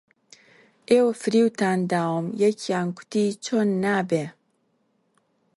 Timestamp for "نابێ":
3.83-4.25